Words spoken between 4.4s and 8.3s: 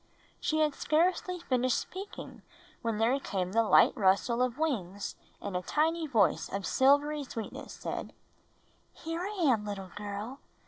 of wings; and a tiny voice of silvery sweetness said,